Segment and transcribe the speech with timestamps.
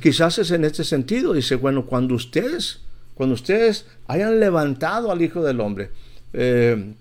[0.00, 1.32] Quizás es en este sentido.
[1.32, 2.80] Dice, bueno, cuando ustedes,
[3.14, 5.90] cuando ustedes hayan levantado al Hijo del Hombre,
[6.32, 6.94] eh,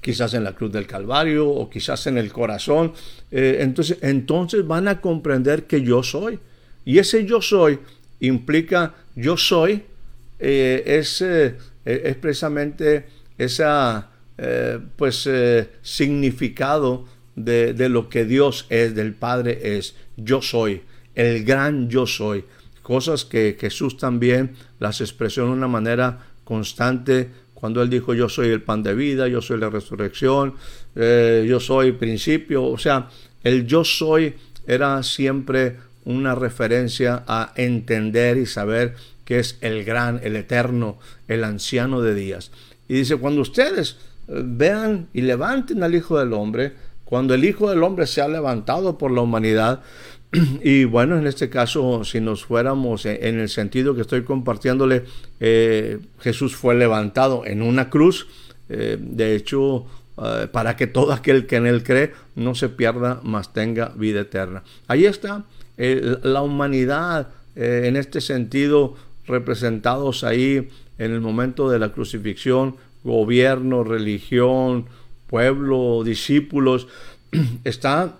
[0.00, 2.92] quizás en la cruz del Calvario o quizás en el corazón,
[3.30, 6.38] eh, entonces, entonces van a comprender que yo soy.
[6.84, 7.78] Y ese yo soy
[8.20, 9.82] implica yo soy,
[10.38, 13.06] eh, es, es, precisamente
[13.38, 14.10] esa
[14.96, 15.28] pues
[15.82, 20.82] significado de, de lo que Dios es, del Padre es, yo soy
[21.14, 22.44] el gran yo soy.
[22.82, 27.30] Cosas que Jesús también las expresó de una manera constante
[27.64, 30.52] cuando él dijo yo soy el pan de vida, yo soy la resurrección,
[30.96, 32.64] eh, yo soy principio.
[32.64, 33.08] O sea,
[33.42, 34.34] el yo soy
[34.66, 41.42] era siempre una referencia a entender y saber que es el gran, el eterno, el
[41.42, 42.50] anciano de días.
[42.86, 43.96] Y dice, cuando ustedes
[44.28, 46.74] eh, vean y levanten al Hijo del Hombre,
[47.06, 49.80] cuando el Hijo del Hombre se ha levantado por la humanidad,
[50.62, 55.04] y bueno, en este caso, si nos fuéramos en el sentido que estoy compartiéndole,
[55.40, 58.26] eh, Jesús fue levantado en una cruz.
[58.68, 59.86] Eh, de hecho,
[60.22, 64.20] eh, para que todo aquel que en él cree no se pierda, mas tenga vida
[64.20, 64.62] eterna.
[64.88, 65.44] Ahí está
[65.76, 68.94] la humanidad en este sentido
[69.26, 74.86] representados ahí en el momento de la crucifixión, gobierno, religión,
[75.26, 76.86] pueblo, discípulos,
[77.64, 78.18] está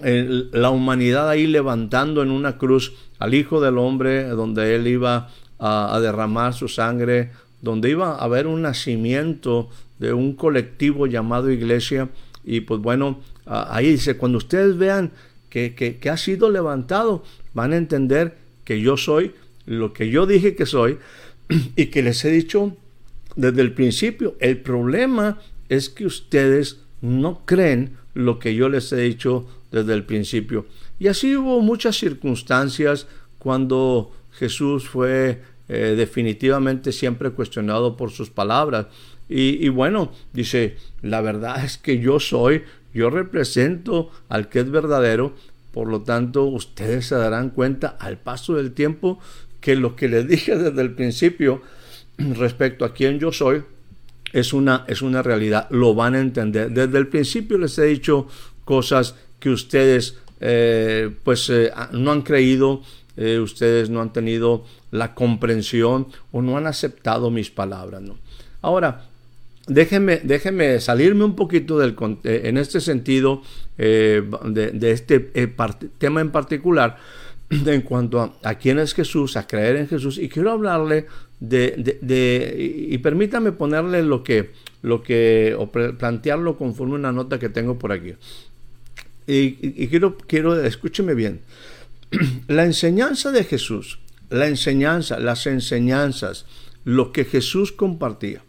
[0.00, 5.98] la humanidad ahí levantando en una cruz al Hijo del Hombre, donde Él iba a,
[6.00, 12.08] derramar su sangre, donde iba a haber un nacimiento de un colectivo llamado iglesia.
[12.44, 15.10] Y pues bueno, ahí dice, cuando ustedes vean
[15.50, 19.32] que, que, ha sido levantado, van a entender que yo soy
[19.66, 20.98] lo que yo dije que soy
[21.76, 22.76] y que les he dicho
[23.36, 24.36] desde el principio.
[24.38, 25.38] El problema
[25.68, 30.66] es que ustedes no creen lo que yo les he dicho desde el principio.
[30.98, 33.06] Y así hubo muchas circunstancias
[33.38, 38.86] cuando Jesús fue eh, definitivamente siempre cuestionado por sus palabras.
[39.30, 42.62] Y, bueno, dice, la verdad es que yo soy,
[42.94, 45.34] yo represento al que es verdadero,
[45.70, 49.20] por lo tanto ustedes se darán cuenta al paso del tiempo
[49.60, 51.60] que lo que les dije desde el principio
[52.16, 53.62] respecto a quién yo soy
[54.32, 56.70] es una, es una realidad, lo van a entender.
[56.70, 58.28] Desde el principio les he dicho
[58.64, 62.82] cosas que ustedes eh, pues eh, no han creído,
[63.16, 68.02] eh, ustedes no han tenido la comprensión o no han aceptado mis palabras.
[68.02, 68.16] ¿no?
[68.62, 69.06] Ahora,
[69.66, 73.42] déjenme, déjenme salirme un poquito del, en este sentido
[73.76, 75.20] de, este
[75.98, 76.98] tema en particular
[77.50, 81.06] en cuanto a, quién es Jesús, a creer en Jesús, y quiero hablarle
[81.40, 84.50] de, de, y permítame ponerle lo que,
[84.82, 88.14] lo que, o plantearlo conforme una nota que tengo por aquí.
[89.30, 91.42] Y, quiero, quiero, escúcheme bien,
[92.48, 93.98] la enseñanza de Jesús,
[94.30, 96.46] la enseñanza, las enseñanzas,
[96.84, 98.42] lo que Jesús compartía,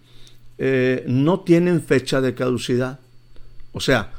[0.57, 3.01] eh, no tienen fecha de caducidad.
[3.73, 4.13] O sea,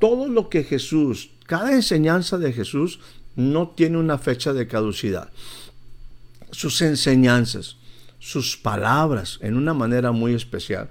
[0.00, 2.98] todo lo que Jesús, cada enseñanza de Jesús
[3.36, 5.30] no tiene una fecha de caducidad.
[6.50, 7.76] Sus enseñanzas,
[8.18, 10.90] sus palabras, en una manera muy especial,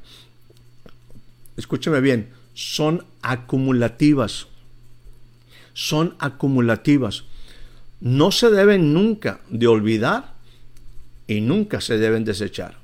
[1.57, 4.47] escúcheme bien, son acumulativas
[5.79, 7.23] son acumulativas.
[8.01, 10.33] No se deben nunca de olvidar
[11.25, 12.75] y nunca se deben desechar.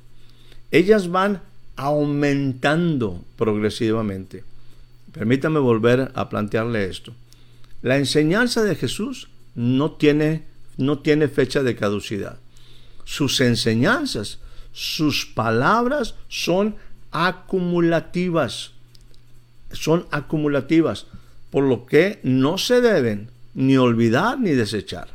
[0.71, 1.41] Ellas van
[1.75, 4.45] aumentando progresivamente.
[5.11, 7.13] Permítame volver a plantearle esto.
[7.81, 10.45] La enseñanza de Jesús no tiene,
[10.77, 12.39] no tiene fecha de caducidad.
[13.03, 14.39] Sus enseñanzas,
[14.71, 16.77] sus palabras son
[17.11, 18.71] acumulativas.
[19.73, 21.07] Son acumulativas
[21.55, 25.07] por lo que no se deben ni olvidar ni desechar.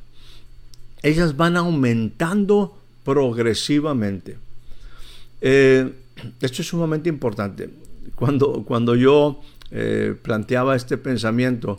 [1.02, 4.38] Ellas van aumentando progresivamente.
[5.42, 5.92] Eh,
[6.40, 7.68] esto es sumamente importante.
[8.14, 11.78] Cuando, cuando yo eh, planteaba este pensamiento,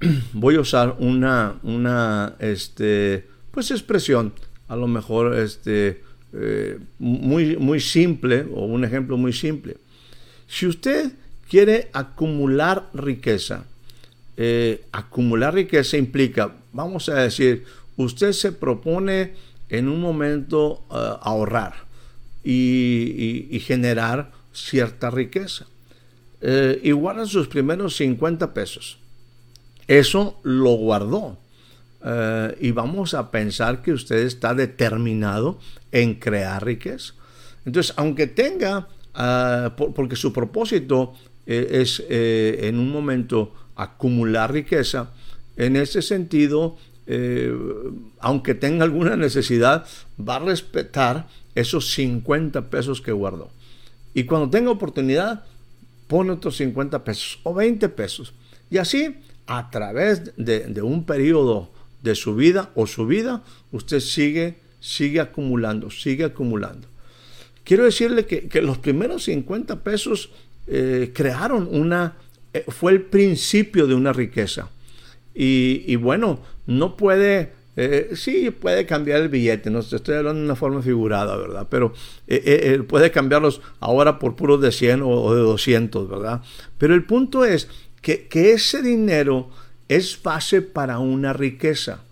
[0.32, 4.32] voy a usar una, una este, pues expresión,
[4.68, 6.00] a lo mejor este,
[6.32, 9.76] eh, muy, muy simple o un ejemplo muy simple.
[10.48, 11.12] Si usted
[11.50, 13.66] quiere acumular riqueza,
[14.42, 17.66] eh, acumular riqueza implica, vamos a decir,
[17.98, 19.34] usted se propone
[19.68, 21.74] en un momento eh, ahorrar
[22.42, 25.66] y, generar cierta riqueza.
[26.40, 28.96] Eh, y guarda sus primeros 50 pesos.
[29.86, 31.36] Eso lo guardó.
[32.58, 35.58] y vamos a pensar que usted está determinado
[35.92, 37.12] en crear riqueza.
[37.66, 41.12] Entonces, aunque tenga, ah, porque su propósito
[41.44, 45.10] es en un momento acumular riqueza,
[45.56, 47.52] en ese sentido, eh,
[48.18, 49.86] aunque tenga alguna necesidad,
[50.18, 53.50] va a respetar esos 50 pesos que guardó.
[54.14, 55.44] Y cuando tenga oportunidad,
[56.06, 58.32] pone otros 50 pesos o 20 pesos.
[58.70, 59.16] Y así,
[59.46, 61.70] a través de, un periodo
[62.02, 63.42] de su vida o su vida,
[63.72, 66.88] usted sigue, sigue acumulando, sigue acumulando.
[67.64, 70.30] Quiero decirle que, los primeros 50 pesos
[70.66, 72.16] eh, crearon una
[72.68, 74.68] fue el principio de una riqueza.
[75.34, 80.56] Y, bueno, no puede, eh, sí puede cambiar el billete, no estoy hablando de una
[80.56, 81.66] forma figurada, ¿verdad?
[81.70, 81.94] Pero
[82.26, 86.42] eh, puede cambiarlos ahora por puros de 100 o, de 200, ¿verdad?
[86.78, 87.68] Pero el punto es
[88.02, 89.48] que, ese dinero
[89.88, 92.02] es base para una riqueza.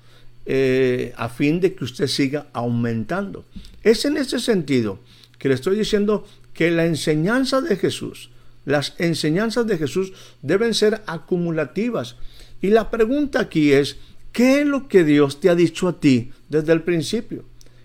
[1.16, 3.44] a fin de que usted siga aumentando.
[3.82, 4.98] Es en ese sentido
[5.38, 8.30] que le estoy diciendo que la enseñanza de Jesús,
[8.68, 10.12] las enseñanzas de Jesús
[10.42, 12.16] deben ser acumulativas.
[12.60, 13.96] Y la pregunta aquí es,
[14.30, 17.44] ¿qué es lo que Dios te ha dicho a ti desde el principio?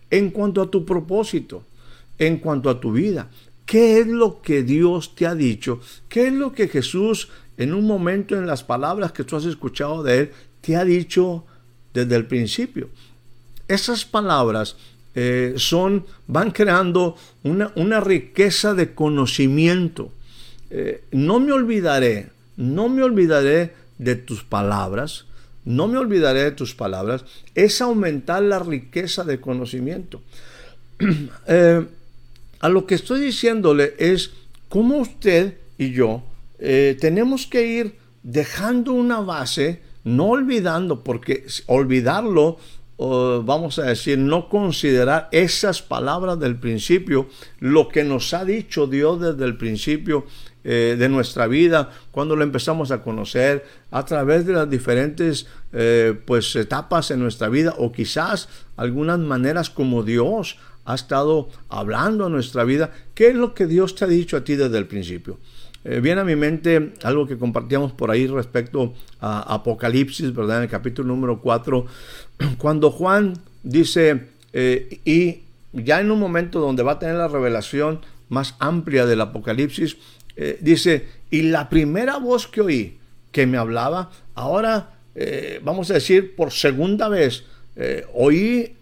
[0.10, 1.64] En cuanto a tu propósito,
[2.20, 3.30] en cuanto a tu vida.
[3.66, 5.80] ¿Qué es lo que Dios te ha dicho?
[6.10, 10.04] ¿Qué es lo que Jesús en un momento en las palabras que tú has escuchado
[10.04, 11.46] de Él te ha dicho
[11.94, 12.90] desde el principio?
[13.70, 14.76] Esas palabras
[15.16, 20.12] eh, son, van creando una, una riqueza de conocimiento
[20.70, 25.26] eh, no me olvidaré, no me olvidaré de tus palabras,
[25.66, 27.26] no me olvidaré de tus palabras,
[27.56, 30.22] es aumentar la riqueza de conocimiento.
[31.48, 31.86] Eh,
[32.62, 34.32] a lo que estoy diciéndole es
[34.70, 36.24] cómo usted y yo
[36.60, 42.58] eh, tenemos que ir dejando una base, no olvidando, porque olvidarlo
[42.98, 47.28] vamos a decir, no considerar esas palabras del principio,
[47.60, 50.26] lo que nos ha dicho Dios desde el principio
[50.66, 56.18] eh, de nuestra vida, cuando lo empezamos a conocer, a través de las diferentes eh,
[56.26, 62.30] pues, etapas en nuestra vida, o quizás algunas maneras como Dios ha estado hablando a
[62.30, 62.92] nuestra vida.
[63.14, 65.38] ¿Qué es lo que Dios te ha dicho a ti desde el principio?
[65.84, 70.60] Eh, viene a mi mente algo que compartíamos por ahí respecto a Apocalipsis, ¿verdad?
[70.60, 71.86] En el capítulo número 4,
[72.58, 73.34] cuando Juan
[73.64, 75.42] dice, y
[75.74, 78.00] ya en un momento donde va a tener la revelación
[78.30, 79.98] más amplia del Apocalipsis,
[80.36, 82.98] eh, dice, y la primera voz que oí
[83.32, 87.44] que me hablaba, ahora eh, vamos a decir por segunda vez,
[87.76, 88.76] eh, oí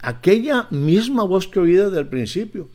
[0.00, 2.68] aquella misma voz que oí desde el principio.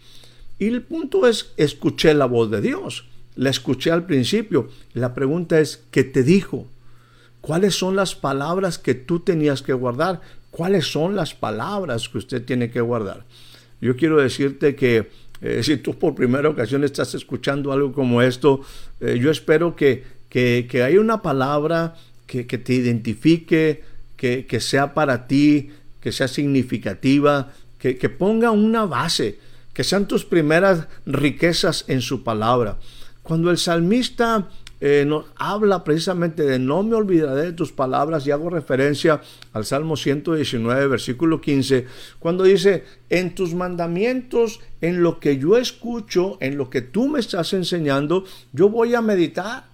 [0.59, 4.69] Y el punto es, escuché la voz de Dios, la escuché al principio.
[4.93, 6.67] La pregunta es, ¿qué te dijo?
[7.39, 10.21] ¿Cuáles son las palabras que tú tenías que guardar?
[10.51, 13.25] ¿Cuáles son las palabras que usted tiene que guardar?
[13.79, 15.09] Yo quiero decirte que
[15.41, 18.61] eh, si tú por primera ocasión estás escuchando algo como esto,
[18.99, 21.95] eh, yo espero que, que, haya una palabra
[22.27, 23.83] que, te identifique,
[24.15, 29.39] que, sea para ti, que sea significativa, que, ponga una base,
[29.73, 32.77] que sean tus primeras riquezas en su palabra.
[33.23, 34.47] Cuando el salmista
[34.83, 39.21] eh, nos habla precisamente de no me olvidaré de tus palabras y hago referencia
[39.53, 41.85] al Salmo 119, versículo 15,
[42.17, 47.19] cuando dice, en tus mandamientos, en lo que yo escucho, en lo que tú me
[47.19, 49.69] estás enseñando, yo voy a meditar.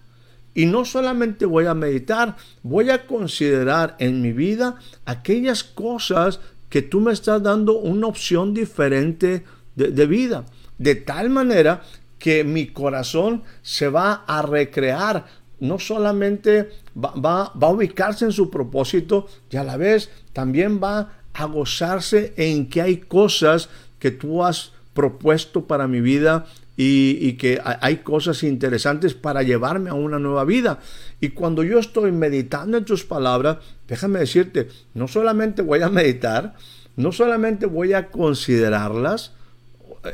[0.53, 6.81] Y no solamente voy a meditar, voy a considerar en mi vida aquellas cosas que
[6.81, 9.45] tú me estás dando una opción diferente
[9.75, 10.45] de, de vida.
[10.77, 11.83] De tal manera
[12.19, 15.25] que mi corazón se va a recrear,
[15.59, 21.45] no solamente va, a ubicarse en su propósito y a la vez también va a
[21.45, 23.69] gozarse en que hay cosas
[23.99, 26.45] que tú has propuesto para mi vida
[26.75, 30.79] y, y, que hay cosas interesantes para llevarme a una nueva vida.
[31.19, 33.57] Y cuando yo estoy meditando en tus palabras,
[33.87, 36.53] déjame decirte, no solamente voy a meditar,
[36.95, 39.33] no solamente voy a considerarlas,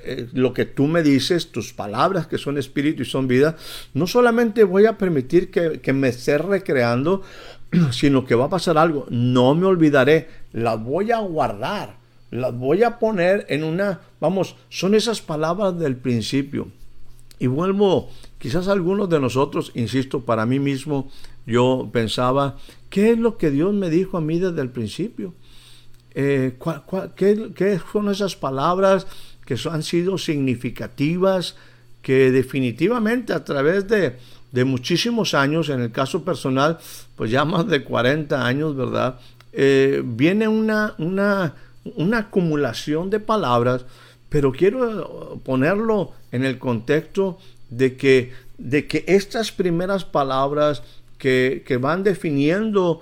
[0.03, 3.55] eh, lo que tú me dices, tus palabras que son espíritu y son vida,
[3.93, 7.21] no solamente voy a permitir que, me esté recreando,
[7.91, 9.05] sino que va a pasar algo.
[9.09, 11.97] No me olvidaré, las voy a guardar,
[12.31, 16.67] las voy a poner en una, vamos, son esas palabras del principio.
[17.39, 21.09] Y vuelvo, quizás algunos de nosotros, insisto, para mí mismo,
[21.45, 22.57] yo pensaba,
[22.89, 25.33] ¿qué es lo que Dios me dijo a mí desde el principio?
[26.15, 26.57] Eh,
[27.15, 29.07] qué, son esas palabras
[29.45, 31.55] que han sido significativas,
[32.01, 34.17] que definitivamente a través de,
[34.65, 36.77] muchísimos años, en el caso personal,
[37.15, 39.19] pues ya más de 40 años, ¿verdad?
[39.51, 41.55] Eh, viene una, una,
[41.95, 43.85] una acumulación de palabras,
[44.29, 47.37] pero quiero ponerlo en el contexto
[47.69, 50.83] de que, de que estas primeras palabras
[51.17, 53.01] que, van definiendo,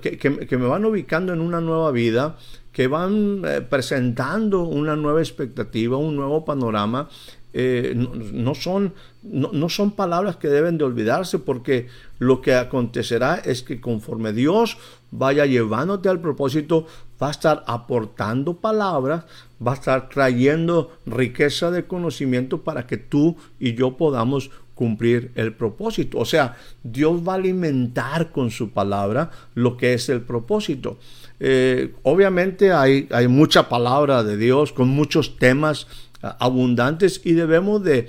[0.00, 2.36] que, me van ubicando en una nueva vida,
[2.72, 7.08] que van eh, presentando una nueva expectativa, un nuevo panorama,
[7.52, 11.88] eh, no, son, no, son palabras que deben de olvidarse porque
[12.20, 14.78] lo que acontecerá es que conforme Dios
[15.10, 16.86] vaya llevándote al propósito,
[17.20, 19.24] va a estar aportando palabras,
[19.66, 25.52] va a estar trayendo riqueza de conocimiento para que tú y yo podamos cumplir el
[25.52, 26.16] propósito.
[26.16, 30.98] O sea, Dios va a alimentar con su palabra lo que es el propósito.
[31.38, 35.86] Eh, obviamente hay, hay mucha palabra de Dios con muchos temas
[36.22, 38.08] abundantes y debemos de,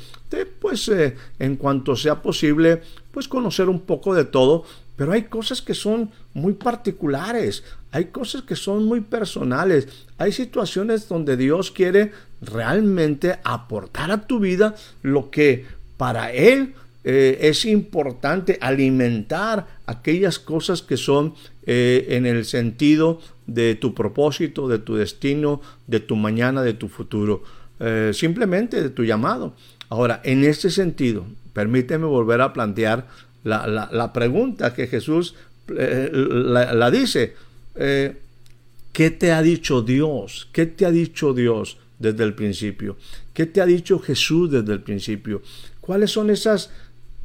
[0.61, 4.63] pues eh, en cuanto sea posible pues conocer un poco de todo
[4.97, 9.87] pero hay cosas que son muy particulares hay cosas que son muy personales
[10.17, 12.11] hay situaciones donde Dios quiere
[12.41, 15.65] realmente aportar a tu vida lo que
[16.01, 21.35] para él eh, es importante alimentar aquellas cosas que son
[21.67, 26.87] eh, en el sentido de tu propósito, de tu destino, de tu mañana, de tu
[26.87, 27.43] futuro.
[27.79, 29.53] Eh, simplemente de tu llamado.
[29.89, 33.07] Ahora, en este sentido, permíteme volver a plantear
[33.43, 35.35] la, pregunta que Jesús
[35.77, 37.35] eh, la, dice.
[37.75, 40.49] ¿Qué te ha dicho Dios?
[40.51, 42.97] ¿Qué te ha dicho Dios desde el principio?
[43.35, 45.43] ¿Qué te ha dicho Jesús desde el principio?
[45.81, 46.69] ¿Cuáles son esas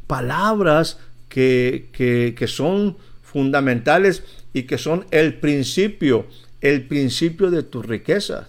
[0.07, 0.99] palabras
[1.29, 4.23] que, que son fundamentales
[4.53, 6.27] y que son el principio,
[6.61, 8.49] el principio de tus riquezas?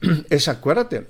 [0.30, 1.06] Es acuérdate,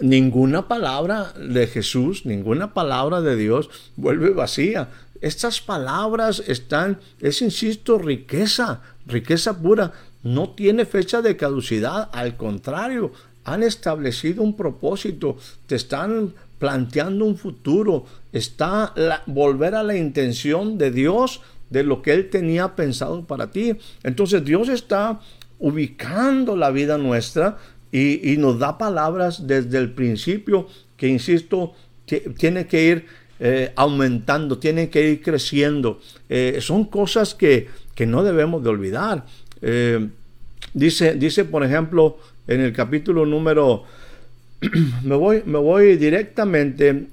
[0.00, 4.90] ninguna palabra de Jesús, ninguna palabra de Dios vuelve vacía.
[5.20, 9.92] Estas palabras están, es insisto, riqueza, riqueza pura.
[10.22, 13.12] No tiene fecha de caducidad, al contrario,
[13.44, 18.92] han establecido un propósito, te están planteando un futuro, está
[19.26, 23.76] volver a la intención de Dios, de lo que Él tenía pensado para ti.
[24.02, 25.20] Entonces Dios está
[25.58, 27.58] ubicando la vida nuestra
[27.90, 31.74] y, nos da palabras desde el principio que, insisto,
[32.36, 33.06] tiene que ir
[33.40, 36.00] eh, aumentando, tiene que ir creciendo.
[36.28, 39.24] Eh, son cosas que, que, no debemos de olvidar.
[39.62, 40.08] Eh,
[40.74, 43.84] dice, dice, por ejemplo, en el capítulo número,
[45.04, 47.08] me, voy, me voy directamente,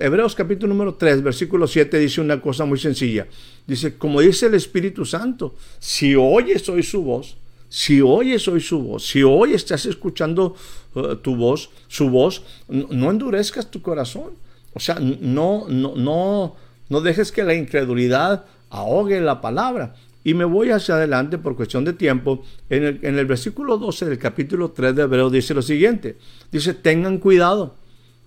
[0.00, 3.26] Hebreos capítulo número 3, versículo 7 dice una cosa muy sencilla.
[3.66, 7.36] Dice, como dice el Espíritu Santo, si oyes hoy su voz,
[7.68, 10.56] si oyes hoy su voz, si hoy estás escuchando
[10.94, 14.32] uh, tu voz, su voz, no, endurezcas tu corazón.
[14.72, 16.56] O sea, no, no, no,
[16.88, 19.94] no dejes que la incredulidad ahogue la palabra.
[20.22, 22.42] Y me voy hacia adelante por cuestión de tiempo.
[22.68, 26.18] En el, en el versículo 12 del capítulo 3 de Hebreo dice lo siguiente.
[26.52, 27.74] Dice, tengan cuidado.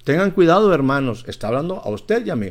[0.04, 1.24] Tengan cuidado, hermanos.
[1.28, 2.50] Está hablando a usted y a mí.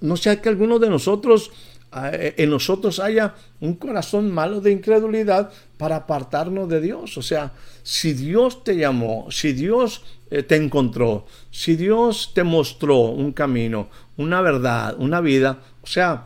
[0.00, 1.50] No sea que alguno de nosotros
[1.94, 7.18] eh, en nosotros haya un corazón malo de incredulidad para apartarnos de Dios.
[7.18, 7.52] O sea,
[7.82, 13.88] si Dios te llamó, si Dios eh, te encontró, si Dios te mostró un camino,
[14.16, 16.24] una verdad, una vida, o sea,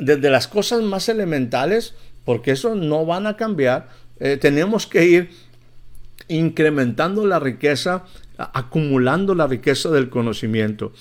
[0.00, 3.88] desde las cosas más elementales, porque eso no van a cambiar,
[4.18, 5.30] eh, tenemos que ir
[6.28, 8.04] incrementando la riqueza,
[8.36, 10.92] acumulando la riqueza del conocimiento.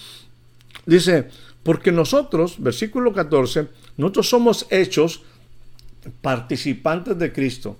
[0.85, 1.29] Dice,
[1.63, 5.21] porque nosotros, versículo 14, nosotros somos hechos
[6.21, 7.77] participantes de Cristo.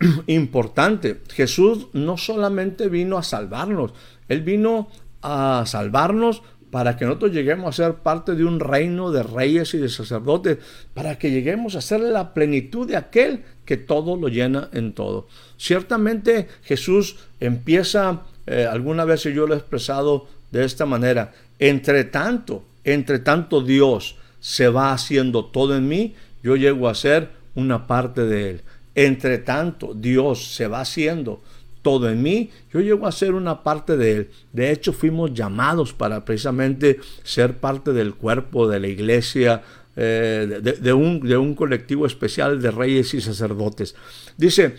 [0.26, 3.92] Importante, Jesús no solamente vino a salvarnos,
[4.28, 4.88] Él vino
[5.22, 9.78] a salvarnos para que nosotros lleguemos a ser parte de un reino de reyes y
[9.78, 10.58] de sacerdotes,
[10.94, 15.28] para que lleguemos a ser la plenitud de aquel que todo lo llena en todo.
[15.56, 22.64] Ciertamente Jesús empieza, eh, alguna vez yo lo he expresado de esta manera, entre tanto,
[22.84, 28.22] entre tanto Dios se va haciendo todo en mí, yo llego a ser una parte
[28.22, 28.60] de Él.
[28.94, 31.42] Entre tanto Dios se va haciendo
[31.88, 34.30] todo en mí, yo llego a ser una parte de Él.
[34.52, 39.62] De hecho, fuimos llamados para precisamente ser parte del cuerpo de la iglesia,
[39.96, 43.94] eh, de, un, de un colectivo especial de reyes y sacerdotes.
[44.36, 44.76] Dice,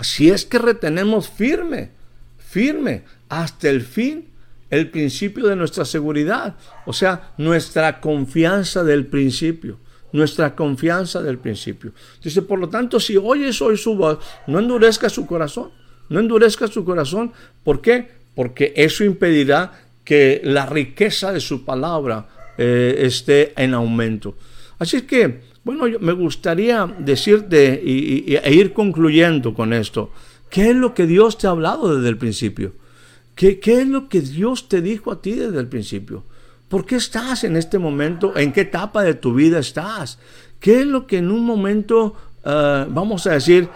[0.00, 1.90] si es que retenemos firme,
[2.38, 4.24] firme, hasta el fin
[4.68, 6.56] el principio de nuestra seguridad,
[6.86, 9.78] o sea, nuestra confianza del principio
[10.14, 11.92] nuestra confianza del principio.
[12.22, 15.70] Dice, por lo tanto, si oyes hoy su voz, no endurezca su corazón,
[16.12, 17.32] no endurezca su corazón.
[17.64, 18.08] ¿Por qué?
[18.34, 19.72] Porque eso impedirá
[20.04, 22.26] que la riqueza de su palabra
[22.58, 24.36] eh, esté en aumento.
[24.78, 30.10] Así que, bueno, me gustaría decirte y, e ir concluyendo con esto.
[30.50, 32.72] ¿Qué es lo que Dios te ha hablado desde el principio?
[33.34, 36.24] ¿Qué, ¿Qué es lo que Dios te dijo a ti desde el principio?
[36.68, 38.36] ¿Por qué estás en este momento?
[38.36, 40.18] ¿En qué etapa de tu vida estás?
[40.60, 42.14] ¿Qué es lo que en un momento,
[42.44, 43.68] eh, vamos a decir,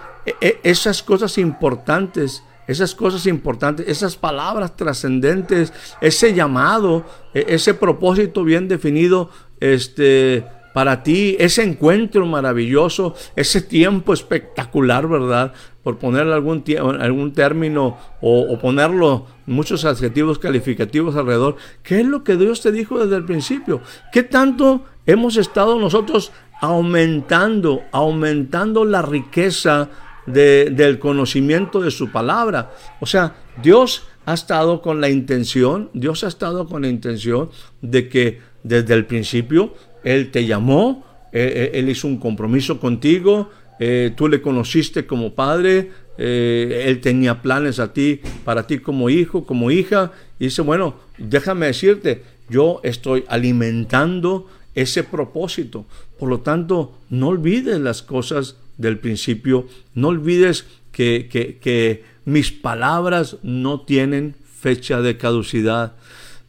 [0.63, 8.69] esas cosas importantes, esas cosas importantes, esas palabras trascendentes, ese llamado, e, ese propósito bien
[8.69, 9.31] definido,
[9.61, 15.53] este, para ti, ese encuentro maravilloso, ese tiempo espectacular, ¿verdad?
[15.83, 16.63] Por ponerle algún,
[17.01, 21.57] algún término o, o ponerlo muchos adjetivos calificativos alrededor.
[21.83, 23.81] ¿Qué es lo que Dios te dijo desde el principio?
[24.13, 29.89] ¿Qué tanto hemos estado nosotros aumentando, aumentando la riqueza
[30.27, 32.73] del conocimiento de su palabra?
[33.01, 38.09] O sea, Dios ha estado con la intención, Dios ha estado con la intención de
[38.09, 44.13] que desde el principio Él te llamó, eh, eh, Él hizo un compromiso contigo, eh,
[44.17, 49.45] tú le conociste como padre, eh, él tenía planes a ti, para ti como hijo,
[49.45, 55.85] como hija, y dice, bueno, déjame decirte, yo estoy alimentando ese propósito.
[56.19, 63.37] Por lo tanto, no olvides las cosas del principio, no olvides que, que, mis palabras
[63.45, 65.93] no tienen fecha de caducidad.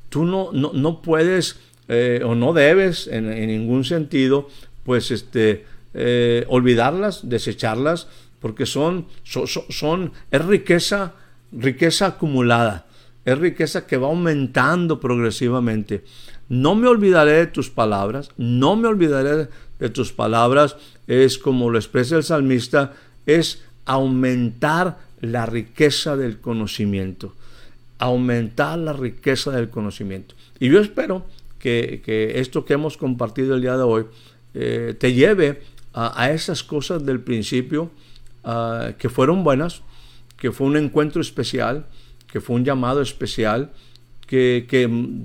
[0.09, 4.49] Tú no, no, puedes eh, o no debes en, ningún sentido,
[4.83, 8.07] pues, este, eh, olvidarlas, desecharlas,
[8.39, 11.13] porque son, son, es riqueza,
[11.51, 12.87] riqueza acumulada,
[13.25, 16.03] es riqueza que va aumentando progresivamente.
[16.49, 20.75] No me olvidaré de tus palabras, no me olvidaré de tus palabras,
[21.07, 22.93] es como lo expresa el salmista,
[23.25, 27.33] es aumentar la riqueza del conocimiento,
[27.99, 30.35] aumentar la riqueza del conocimiento.
[30.59, 31.25] Y yo espero
[31.59, 32.01] que,
[32.35, 34.05] esto que hemos compartido el día de hoy
[34.53, 35.61] eh, te lleve
[35.99, 37.89] a esas cosas del principio,
[38.49, 39.81] Ah, que fueron buenas,
[40.37, 41.85] que fue un encuentro especial,
[42.31, 43.71] que fue un llamado especial,
[44.25, 44.65] que,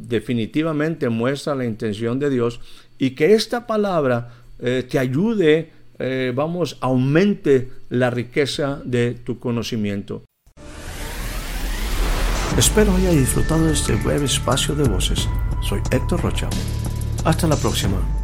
[0.09, 2.59] definitivamente muestra la intención de Dios
[2.99, 10.25] y que esta palabra eh, te ayude, eh, vamos, aumente la riqueza de tu conocimiento.
[12.57, 15.29] Espero haya disfrutado de este breve espacio de voces.
[15.62, 16.48] Soy Héctor Rocha.
[17.25, 18.22] Hasta la próxima.